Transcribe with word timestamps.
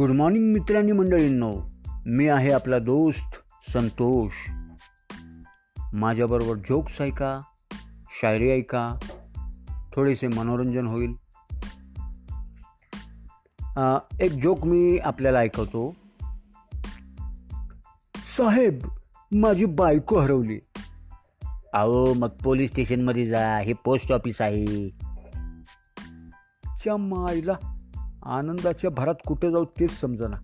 Good 0.00 0.10
morning 0.10 0.52
मित्रांनी 0.52 0.92
मंडळींनो. 0.92 1.56
मी 2.06 2.28
आहे 2.28 2.52
आपला 2.52 2.78
दोस्त 2.78 3.36
संतोष. 3.72 4.32
माझ्याबरोबर 5.92 6.56
जोक्स 6.56 7.00
ऐका 7.00 7.40
शायरी 8.20 8.50
ऐका 8.50 8.94
थोडेसे 9.94 10.28
मनोरंजन 10.28 10.86
होईल. 10.86 11.12
एक 14.20 14.32
जोक 14.32 14.64
मी 14.64 14.98
आपल्याला 14.98 15.38
ऐकवतो. 15.38 15.96
साहेब 18.16 18.78
माझी 19.32 19.64
बायको 19.64 20.20
हरवली. 20.20 20.60
अहो 21.72 22.14
मग 22.14 22.28
पोलीस 22.28 22.70
स्टेशनमध्ये 22.70 23.26
जा 23.26 23.58
हे 23.58 23.72
पोस्ट 23.72 24.12
ऑफिस 24.12 24.40
आहे. 24.40 24.88
च्या 26.82 26.96
मायला. 26.96 27.76
आनंदाच्या 28.24 28.90
भरात 28.90 29.14
कुठे 29.26 29.50
जाऊ 29.50 29.64
तेच 29.64 30.00
समजना. 30.00 30.36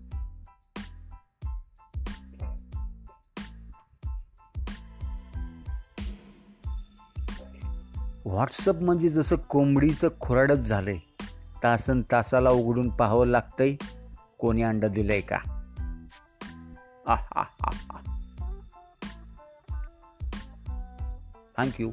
व्हॉट्सअप 8.25 8.75
म्हणजे 8.75 9.09
जसं 9.09 9.35
कोंबडीचं 9.35 10.07
खुराडच 10.19 10.59
झालंय 10.59 10.97
तासन 11.63 12.01
तासाला 12.11 12.49
उघडून 12.49 12.89
पाहावं 12.89 13.27
लागतंय 13.27 13.75
कोणी 14.37 14.61
अंडा 14.61 14.87
दिलंय 14.87 15.21
का? 15.21 15.37
थँक्यू 21.57 21.91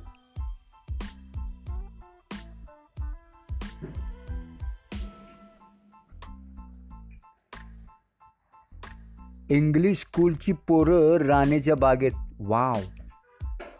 इंग्लिश 9.50 9.98
स्कूलची 9.98 10.52
पोरं 10.52 11.26
राणेच्या 11.26 11.74
बागेत. 11.74 12.12
Wow 12.40 12.80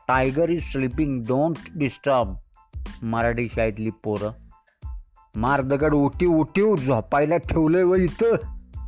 tiger 0.09 0.51
is 0.51 0.73
sleeping 0.73 1.23
don't 1.23 1.57
disturb 1.77 2.35
Marathi 3.03 3.47
शाळेतली 3.47 3.91
पोरं. 3.91 4.31
मार 5.35 5.61
दगड 5.61 5.95
उठी 5.95 6.27
उठीव 6.27 6.77
झोपायला 6.77 7.37
ठेवलंय 7.37 7.83
व 7.83 7.95
इथं. 7.95 8.37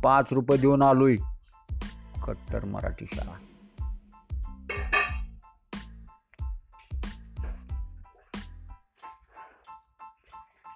पाच 0.03 0.25
रुपये 0.31 0.57
देऊन 0.57 0.81
आलोय. 0.81 1.15
कट्टर 2.27 2.65
मराठी 2.65 3.05
शाळा. 3.05 3.33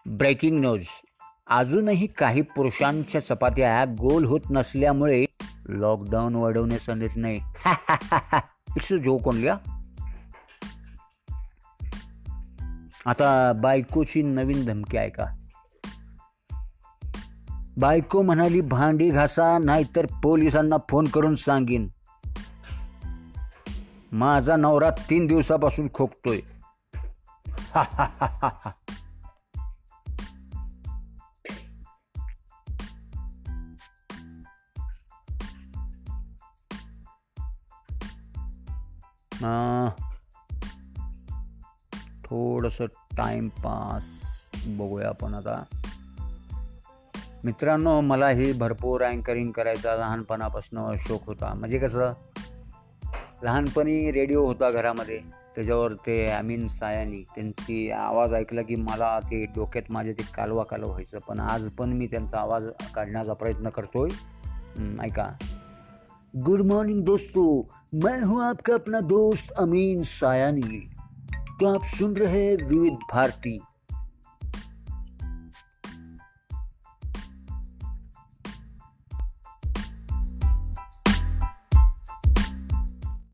ब्रेकिंग 0.06 0.60
न्यूज 0.60 0.86
अजूनही 1.48 2.08
काही 2.08 2.42
पुरुषांच्या 2.42 3.22
चपात्या 3.22 3.86
गोल 3.86 4.26
होत 4.26 4.40
नसल्यामुळे 4.50 5.26
लॉकडाऊन 5.70 6.36
वाढवण्याचा 6.36 6.94
निर्णय 6.94 7.36
इट्स 8.78 8.94
जोक 8.94 9.28
ओनली 9.28 9.48
आता 13.06 13.53
बायकोची 13.53 14.22
नवीन 14.22 14.66
धमकी 14.66 14.98
आहे 14.98 15.09
का 15.09 15.26
बायको 17.78 18.22
म्हणाली 18.22 18.62
भांडी 18.62 19.09
घासा 19.09 19.58
नाहीतर 19.58 20.06
पोलिसांना 20.06 20.76
फोन 20.90 21.08
करून 21.08 21.36
सांगीन. 21.36 21.88
माझा 24.12 24.56
नवरा 24.56 24.90
तीन 24.90 25.25
दिवसापासून 25.28 25.88
खोकतोय. 25.94 26.40
थोडंसं 42.25 42.85
टाईमपास 42.85 44.03
बघूया 44.68 45.07
आपण 45.07 45.34
आता. 45.34 45.63
मित्रांनो 47.44 48.01
मला 48.01 48.30
ही 48.30 48.53
भरपूर 48.53 49.03
अँकरिंग 49.03 49.51
करायचा 49.51 49.96
लहानपणापासून 49.96 50.97
शौक 50.97 51.22
होता. 51.25 51.53
म्हणजे 51.53 51.80
कसं 51.80 52.13
लहानपणी 53.44 54.12
रेडिओ 54.12 54.46
होता 54.46 54.72
घरामध्ये. 54.72 55.19
त्याच्यावर 55.56 55.94
ते 55.94 56.28
अमीन 56.28 56.68
सायानी 56.68 57.22
त्यांची 57.22 57.91
आवाज 57.91 58.34
ऐकला 58.34 58.62
की 58.62 58.75
मला 58.75 59.19
ते 59.19 59.46
डोक्यात 59.46 59.91
माझे 59.91 60.13
ते 60.13 60.24
कालवा 60.35 60.63
कालव 60.63 60.88
व्हायचं. 60.88 61.18
पण 61.19 61.40
आज 61.40 61.69
पण 61.69 61.90
मी 61.90 62.07
त्यांचा 62.07 62.40
आवाज 62.40 62.63
काढण्याचा 62.96 63.34
प्रयत्न 63.34 63.69
करतोय. 63.69 64.09
ऐका. 65.00 65.30
गुड 66.36 66.62
मॉर्निंग 66.62 67.03
दोस्तों। 67.03 67.75
मैं 68.00 68.22
हूं 68.22 68.42
आपका 68.42 68.74
अपना 68.74 69.02
दोस्त 69.02 69.52
अमीन 69.52 70.02
सायानी। 70.02 70.90
तो 71.59 71.66
आप 71.66 71.84
सुन 71.84 72.16
रहे 72.16 72.46
हैं 72.46 72.68
विविध 72.68 72.94
भारती। 72.94 73.62